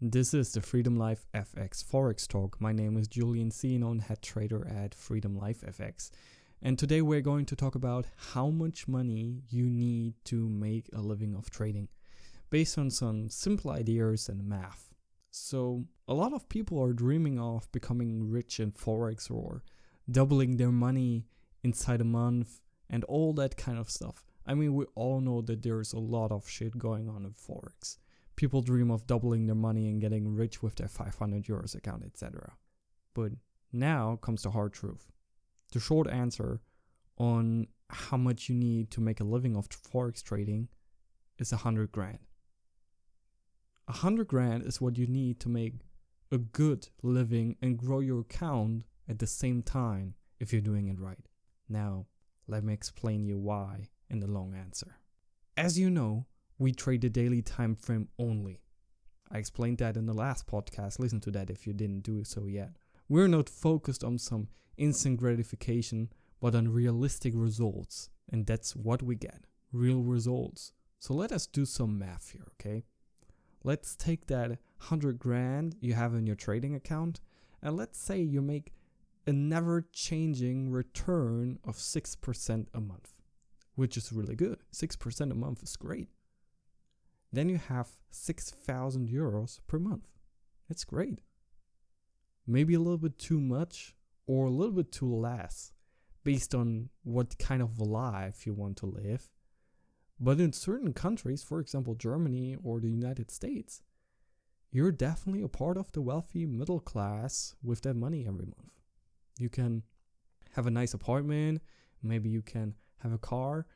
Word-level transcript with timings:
This 0.00 0.32
is 0.32 0.52
the 0.52 0.60
Freedom 0.60 0.94
Life 0.94 1.26
FX 1.34 1.84
Forex 1.84 2.28
Talk. 2.28 2.60
My 2.60 2.70
name 2.70 2.96
is 2.96 3.08
Julian 3.08 3.50
Cianon, 3.50 4.00
head 4.00 4.22
trader 4.22 4.64
at 4.64 4.94
Freedom 4.94 5.36
Life 5.36 5.62
FX. 5.62 6.12
And 6.62 6.78
today 6.78 7.02
we're 7.02 7.20
going 7.20 7.46
to 7.46 7.56
talk 7.56 7.74
about 7.74 8.06
how 8.14 8.48
much 8.48 8.86
money 8.86 9.42
you 9.50 9.64
need 9.68 10.14
to 10.26 10.48
make 10.48 10.88
a 10.92 11.00
living 11.00 11.34
of 11.34 11.50
trading 11.50 11.88
based 12.48 12.78
on 12.78 12.92
some 12.92 13.28
simple 13.28 13.72
ideas 13.72 14.28
and 14.28 14.48
math. 14.48 14.94
So, 15.32 15.86
a 16.06 16.14
lot 16.14 16.32
of 16.32 16.48
people 16.48 16.80
are 16.80 16.92
dreaming 16.92 17.40
of 17.40 17.70
becoming 17.72 18.30
rich 18.30 18.60
in 18.60 18.70
Forex 18.70 19.28
or 19.28 19.64
doubling 20.08 20.58
their 20.58 20.70
money 20.70 21.26
inside 21.64 22.00
a 22.00 22.04
month 22.04 22.60
and 22.88 23.02
all 23.06 23.32
that 23.32 23.56
kind 23.56 23.80
of 23.80 23.90
stuff. 23.90 24.22
I 24.46 24.54
mean, 24.54 24.74
we 24.74 24.84
all 24.94 25.20
know 25.20 25.40
that 25.40 25.64
there's 25.64 25.92
a 25.92 25.98
lot 25.98 26.30
of 26.30 26.48
shit 26.48 26.78
going 26.78 27.08
on 27.08 27.24
in 27.24 27.32
Forex 27.32 27.96
people 28.38 28.62
dream 28.62 28.88
of 28.88 29.04
doubling 29.08 29.46
their 29.46 29.56
money 29.56 29.88
and 29.88 30.00
getting 30.00 30.32
rich 30.32 30.62
with 30.62 30.76
their 30.76 30.86
500 30.86 31.42
euros 31.46 31.74
account, 31.74 32.04
etc. 32.06 32.52
But 33.12 33.32
now 33.72 34.16
comes 34.22 34.44
the 34.44 34.52
hard 34.52 34.72
truth. 34.72 35.10
The 35.72 35.80
short 35.80 36.06
answer 36.08 36.60
on 37.18 37.66
how 37.90 38.16
much 38.16 38.48
you 38.48 38.54
need 38.54 38.92
to 38.92 39.00
make 39.00 39.18
a 39.18 39.24
living 39.24 39.56
of 39.56 39.68
forex 39.68 40.22
trading 40.22 40.68
is 41.40 41.50
100 41.50 41.90
grand. 41.90 42.20
100 43.86 44.28
grand 44.28 44.62
is 44.62 44.80
what 44.80 44.96
you 44.96 45.08
need 45.08 45.40
to 45.40 45.48
make 45.48 45.74
a 46.30 46.38
good 46.38 46.86
living 47.02 47.56
and 47.60 47.76
grow 47.76 47.98
your 47.98 48.20
account 48.20 48.84
at 49.08 49.18
the 49.18 49.26
same 49.26 49.62
time 49.62 50.14
if 50.38 50.52
you're 50.52 50.62
doing 50.62 50.86
it 50.86 51.00
right. 51.00 51.26
Now, 51.68 52.06
let 52.46 52.62
me 52.62 52.72
explain 52.72 53.26
you 53.26 53.36
why 53.36 53.88
in 54.08 54.20
the 54.20 54.28
long 54.28 54.54
answer. 54.54 54.98
As 55.56 55.76
you 55.76 55.90
know, 55.90 56.26
we 56.58 56.72
trade 56.72 57.02
the 57.02 57.08
daily 57.08 57.40
time 57.40 57.76
frame 57.76 58.08
only. 58.18 58.60
I 59.30 59.38
explained 59.38 59.78
that 59.78 59.96
in 59.96 60.06
the 60.06 60.14
last 60.14 60.46
podcast. 60.46 60.98
Listen 60.98 61.20
to 61.20 61.30
that 61.30 61.50
if 61.50 61.66
you 61.66 61.72
didn't 61.72 62.00
do 62.00 62.24
so 62.24 62.46
yet. 62.46 62.76
We're 63.08 63.28
not 63.28 63.48
focused 63.48 64.02
on 64.02 64.18
some 64.18 64.48
instant 64.76 65.18
gratification, 65.18 66.10
but 66.40 66.54
on 66.54 66.68
realistic 66.68 67.32
results. 67.36 68.10
And 68.30 68.46
that's 68.46 68.74
what 68.74 69.02
we 69.02 69.14
get 69.14 69.44
real 69.72 70.02
results. 70.02 70.72
So 70.98 71.14
let 71.14 71.30
us 71.30 71.46
do 71.46 71.64
some 71.64 71.98
math 71.98 72.30
here, 72.32 72.46
okay? 72.54 72.84
Let's 73.62 73.94
take 73.94 74.26
that 74.26 74.48
100 74.48 75.18
grand 75.18 75.76
you 75.80 75.94
have 75.94 76.14
in 76.14 76.26
your 76.26 76.36
trading 76.36 76.74
account 76.74 77.20
and 77.62 77.76
let's 77.76 77.98
say 77.98 78.20
you 78.20 78.40
make 78.40 78.72
a 79.26 79.32
never 79.32 79.86
changing 79.92 80.70
return 80.70 81.58
of 81.64 81.76
6% 81.76 82.66
a 82.72 82.80
month, 82.80 83.14
which 83.74 83.96
is 83.96 84.12
really 84.12 84.36
good. 84.36 84.58
6% 84.72 85.30
a 85.30 85.34
month 85.34 85.62
is 85.62 85.76
great 85.76 86.08
then 87.32 87.48
you 87.48 87.58
have 87.58 87.88
6,000 88.10 89.08
euros 89.08 89.60
per 89.66 89.78
month. 89.78 90.08
That's 90.68 90.84
great. 90.84 91.20
Maybe 92.46 92.74
a 92.74 92.80
little 92.80 92.98
bit 92.98 93.18
too 93.18 93.40
much 93.40 93.94
or 94.26 94.46
a 94.46 94.50
little 94.50 94.74
bit 94.74 94.92
too 94.92 95.14
less 95.14 95.72
based 96.24 96.54
on 96.54 96.88
what 97.04 97.38
kind 97.38 97.62
of 97.62 97.80
life 97.80 98.46
you 98.46 98.54
want 98.54 98.76
to 98.78 98.86
live. 98.86 99.28
But 100.20 100.40
in 100.40 100.52
certain 100.52 100.92
countries, 100.92 101.42
for 101.42 101.60
example, 101.60 101.94
Germany 101.94 102.56
or 102.62 102.80
the 102.80 102.90
United 102.90 103.30
States, 103.30 103.82
you're 104.70 104.92
definitely 104.92 105.42
a 105.42 105.48
part 105.48 105.76
of 105.76 105.92
the 105.92 106.02
wealthy 106.02 106.44
middle 106.44 106.80
class 106.80 107.54
with 107.62 107.82
that 107.82 107.94
money 107.94 108.26
every 108.26 108.46
month. 108.46 108.80
You 109.38 109.48
can 109.48 109.82
have 110.52 110.66
a 110.66 110.70
nice 110.70 110.92
apartment, 110.92 111.62
maybe 112.02 112.28
you 112.28 112.42
can 112.42 112.74
have 113.02 113.12
a 113.12 113.18
car. 113.18 113.66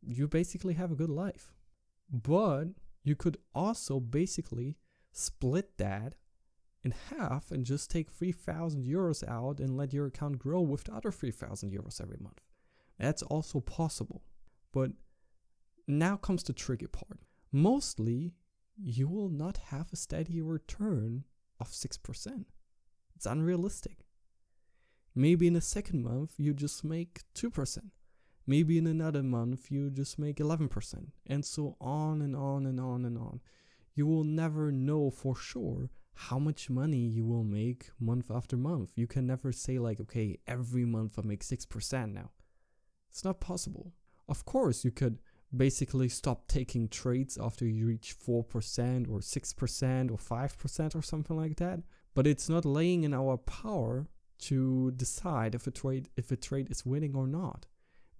You 0.00 0.28
basically 0.28 0.74
have 0.74 0.92
a 0.92 0.96
good 0.96 1.10
life. 1.10 1.52
But 2.10 2.66
you 3.02 3.16
could 3.16 3.38
also 3.54 4.00
basically 4.00 4.76
split 5.12 5.76
that 5.78 6.14
in 6.84 6.94
half 7.10 7.50
and 7.50 7.64
just 7.64 7.90
take 7.90 8.10
3000 8.10 8.84
euros 8.84 9.26
out 9.28 9.60
and 9.60 9.76
let 9.76 9.92
your 9.92 10.06
account 10.06 10.38
grow 10.38 10.60
with 10.60 10.84
the 10.84 10.92
other 10.92 11.10
3000 11.10 11.70
euros 11.70 12.00
every 12.00 12.18
month. 12.20 12.40
That's 12.98 13.22
also 13.22 13.60
possible. 13.60 14.22
But 14.72 14.92
now 15.86 16.16
comes 16.16 16.42
the 16.42 16.52
tricky 16.52 16.86
part. 16.86 17.20
Mostly, 17.50 18.34
you 18.76 19.08
will 19.08 19.28
not 19.28 19.56
have 19.68 19.92
a 19.92 19.96
steady 19.96 20.40
return 20.40 21.24
of 21.58 21.68
6%. 21.68 22.44
It's 23.16 23.26
unrealistic. 23.26 23.98
Maybe 25.14 25.46
in 25.48 25.54
the 25.54 25.60
second 25.60 26.04
month, 26.04 26.34
you 26.36 26.54
just 26.54 26.84
make 26.84 27.22
2%. 27.34 27.78
Maybe 28.46 28.78
in 28.78 28.86
another 28.86 29.22
month 29.22 29.70
you 29.70 29.90
just 29.90 30.18
make 30.18 30.36
11%, 30.36 31.08
and 31.26 31.44
so 31.44 31.76
on 31.80 32.22
and 32.22 32.34
on 32.34 32.64
and. 32.64 32.77
You 33.98 34.06
will 34.06 34.22
never 34.22 34.70
know 34.70 35.10
for 35.10 35.34
sure 35.34 35.90
how 36.14 36.38
much 36.38 36.70
money 36.70 37.04
you 37.08 37.24
will 37.24 37.42
make 37.42 37.90
month 37.98 38.30
after 38.30 38.56
month. 38.56 38.92
You 38.94 39.08
can 39.08 39.26
never 39.26 39.50
say, 39.50 39.80
like, 39.80 39.98
okay, 39.98 40.38
every 40.46 40.84
month 40.84 41.18
I 41.18 41.22
make 41.22 41.42
6% 41.42 42.12
now. 42.12 42.30
It's 43.10 43.24
not 43.24 43.40
possible. 43.40 43.92
Of 44.28 44.44
course, 44.44 44.84
you 44.84 44.92
could 44.92 45.18
basically 45.56 46.08
stop 46.08 46.46
taking 46.46 46.86
trades 46.86 47.36
after 47.36 47.66
you 47.66 47.88
reach 47.88 48.14
4% 48.16 49.10
or 49.10 49.18
6% 49.18 50.10
or 50.12 50.16
5% 50.16 50.94
or 50.94 51.02
something 51.02 51.36
like 51.36 51.56
that. 51.56 51.80
But 52.14 52.28
it's 52.28 52.48
not 52.48 52.64
laying 52.64 53.02
in 53.02 53.12
our 53.12 53.36
power 53.36 54.06
to 54.42 54.92
decide 54.92 55.56
if 55.56 55.66
a 55.66 55.72
trade 55.72 56.08
if 56.16 56.30
a 56.30 56.36
trade 56.36 56.70
is 56.70 56.86
winning 56.86 57.16
or 57.16 57.26
not. 57.26 57.66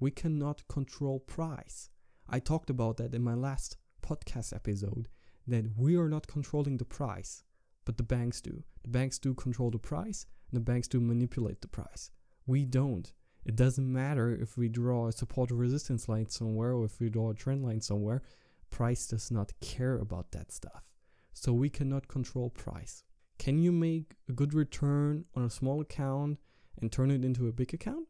We 0.00 0.11
cannot 0.11 0.67
control 0.67 1.21
price. 1.21 1.91
I 2.28 2.41
talked 2.41 2.69
about 2.69 2.97
that 2.97 3.15
in 3.15 3.22
my 3.22 3.34
last 3.34 3.77
podcast 4.03 4.53
episode 4.53 5.06
that 5.48 5.76
we 5.76 5.97
are 5.97 6.09
not 6.09 6.26
controlling 6.26 6.76
the 6.76 6.84
price, 6.84 7.42
but 7.84 7.97
the 7.97 8.03
banks 8.03 8.41
do. 8.41 8.62
The 8.82 8.91
banks 8.91 9.19
do 9.19 9.34
control 9.34 9.70
the 9.70 9.78
price, 9.78 10.26
and 10.50 10.56
the 10.56 10.64
banks 10.64 10.88
do 10.88 11.00
manipulate 11.00 11.60
the 11.60 11.69
price. 11.69 12.10
We 12.47 12.64
don't. 12.64 13.12
It 13.44 13.56
doesn't 13.56 13.92
matter 13.92 14.31
if 14.31 14.58
we 14.58 14.69
draw 14.69 15.08
a 15.08 15.12
support 15.12 15.50
or 15.50 15.56
resistance 15.56 16.08
line 16.08 16.28
somewhere 16.28 16.75
or 16.75 16.84
if 16.84 17.00
we 17.00 17.08
draw 17.08 17.31
a 17.31 17.34
trend 17.34 17.64
line 17.64 17.81
somewhere. 17.81 18.22
Price 18.70 19.06
does 19.06 19.31
not 19.31 19.58
care 19.60 19.97
about 19.97 20.32
that 20.32 20.53
stuff. 20.53 20.84
So 21.32 21.53
we 21.53 21.70
cannot 21.70 22.08
control 22.08 22.50
price. 22.50 23.04
Can 23.38 23.58
you 23.58 23.72
make 23.72 24.16
a 24.28 24.32
good 24.32 24.53
return 24.53 25.25
on 25.34 25.44
a 25.44 25.50
small 25.50 25.81
account 25.81 26.38
and 26.81 26.92
turn 26.92 27.10
it 27.10 27.25
into 27.25 27.48
a 27.48 27.53
big 27.53 27.72
account? 27.72 28.08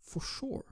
For 0.00 0.20
sure. 0.20 0.66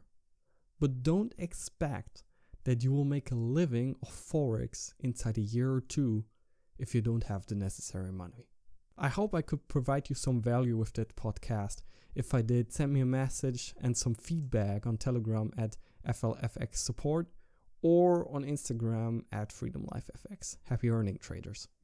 But 0.78 1.03
don't 1.03 1.34
expect 1.38 2.25
that 2.65 2.83
you 2.83 2.93
will 2.93 3.05
make 3.05 3.31
a 3.31 3.37
living 3.37 3.97
of 4.03 4.09
Forex 4.09 4.93
inside 5.00 5.39
a 5.39 5.43
year 5.43 5.73
or 5.73 5.81
two 5.81 6.25
if 6.78 6.95
you 6.95 7.00
don't 7.00 7.25
have 7.25 7.47
the 7.47 7.55
necessary 7.55 8.12
money. 8.12 8.49
I 8.97 9.09
hope 9.09 9.34
I 9.34 9.43
could 9.43 9.69
provide 9.69 10.11
you 10.11 10.15
some 10.15 10.41
value 10.41 10.77
with 10.77 10.93
that 10.95 11.17
podcast. 11.17 11.83
If 12.15 12.34
I 12.34 12.43
did, 12.43 12.72
send 12.72 12.93
me 12.93 13.01
a 13.01 13.06
message 13.06 13.75
and 13.81 13.97
some 13.97 14.15
feedback 14.15 14.87
on 14.87 14.97
Telegram 14.97 15.51
at 15.56 15.77
FLFX 16.06 16.77
support 16.77 17.28
or 17.81 18.33
on 18.33 18.45
Instagram 18.45 19.25
at 19.33 19.49
FreedomLifeFX. 19.49 20.59
Happy 20.65 20.91
earning 20.91 21.19
traders. 21.19 21.69